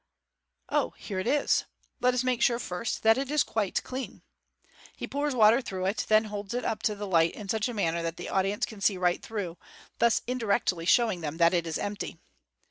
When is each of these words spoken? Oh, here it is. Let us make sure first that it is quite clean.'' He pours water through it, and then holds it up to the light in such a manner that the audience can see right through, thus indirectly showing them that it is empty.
Oh, 0.69 0.95
here 0.97 1.19
it 1.19 1.27
is. 1.27 1.65
Let 1.99 2.15
us 2.15 2.23
make 2.23 2.41
sure 2.41 2.57
first 2.57 3.03
that 3.03 3.19
it 3.19 3.29
is 3.29 3.43
quite 3.43 3.83
clean.'' 3.83 4.23
He 4.95 5.05
pours 5.05 5.35
water 5.35 5.61
through 5.61 5.85
it, 5.85 5.99
and 6.01 6.07
then 6.07 6.23
holds 6.23 6.55
it 6.55 6.65
up 6.65 6.81
to 6.89 6.95
the 6.95 7.05
light 7.05 7.35
in 7.35 7.47
such 7.47 7.69
a 7.69 7.73
manner 7.75 8.01
that 8.01 8.17
the 8.17 8.29
audience 8.29 8.65
can 8.65 8.81
see 8.81 8.97
right 8.97 9.21
through, 9.21 9.59
thus 9.99 10.23
indirectly 10.25 10.85
showing 10.87 11.21
them 11.21 11.37
that 11.37 11.53
it 11.53 11.67
is 11.67 11.77
empty. 11.77 12.17